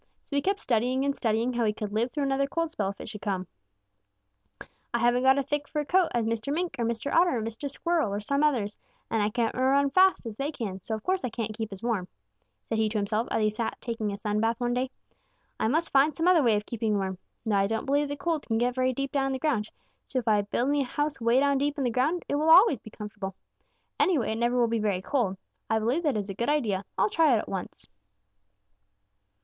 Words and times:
So 0.23 0.35
he 0.35 0.41
kept 0.41 0.59
studying 0.59 1.05
and 1.05 1.15
studying 1.15 1.53
how 1.53 1.63
he 1.63 1.73
could 1.73 1.93
live 1.93 2.11
through 2.11 2.23
another 2.23 2.47
cold 2.47 2.71
spell, 2.71 2.89
if 2.89 2.99
it 2.99 3.07
should 3.07 3.21
come. 3.21 3.45
"'I 4.59 4.97
haven't 4.97 5.21
got 5.21 5.37
as 5.37 5.45
thick 5.45 5.65
a 5.67 5.69
fur 5.69 5.85
coat 5.85 6.09
as 6.11 6.25
Mr. 6.25 6.51
Mink 6.51 6.75
or 6.79 6.85
Mr. 6.85 7.13
Otter 7.13 7.37
or 7.37 7.41
Mr. 7.43 7.69
Squirrel 7.69 8.11
or 8.11 8.19
some 8.19 8.41
others, 8.41 8.79
and 9.11 9.21
I 9.21 9.29
can't 9.29 9.53
run 9.53 9.63
around 9.63 9.85
as 9.85 9.91
fast 9.93 10.25
as 10.25 10.37
they 10.37 10.51
can, 10.51 10.81
so 10.81 10.95
of 10.95 11.03
course 11.03 11.23
I 11.23 11.29
can't 11.29 11.55
keep 11.55 11.71
as 11.71 11.83
warm,' 11.83 12.07
said 12.67 12.79
he 12.79 12.89
to 12.89 12.97
himself, 12.97 13.27
as 13.29 13.43
he 13.43 13.51
sat 13.51 13.77
taking 13.79 14.11
a 14.11 14.17
sun 14.17 14.39
bath 14.39 14.59
one 14.59 14.73
day. 14.73 14.89
'I 15.59 15.67
must 15.67 15.91
find 15.91 16.15
some 16.15 16.27
other 16.27 16.41
way 16.41 16.55
of 16.55 16.65
keeping 16.65 16.97
warm. 16.97 17.19
Now 17.45 17.59
I 17.59 17.67
don't 17.67 17.85
believe 17.85 18.07
the 18.07 18.17
cold 18.17 18.47
can 18.47 18.57
get 18.57 18.73
very 18.73 18.93
deep 18.93 19.11
down 19.11 19.27
in 19.27 19.33
the 19.33 19.37
ground, 19.37 19.69
so 20.07 20.17
if 20.17 20.27
I 20.27 20.41
build 20.41 20.69
me 20.69 20.81
a 20.81 20.85
house 20.85 21.21
way 21.21 21.39
down 21.41 21.59
deep 21.59 21.77
in 21.77 21.83
the 21.83 21.91
ground, 21.91 22.25
it 22.27 22.33
always 22.33 22.79
will 22.79 22.83
be 22.85 22.89
comfortable. 22.89 23.35
Anyway, 23.99 24.31
it 24.31 24.39
never 24.39 24.57
will 24.59 24.65
be 24.67 24.79
very 24.79 25.03
cold. 25.03 25.37
I 25.69 25.77
believe 25.77 26.01
that 26.01 26.17
is 26.17 26.31
a 26.31 26.33
good 26.33 26.49
idea. 26.49 26.85
I'll 26.97 27.07
try 27.07 27.35
it 27.35 27.37
at 27.37 27.47
once.' 27.49 27.85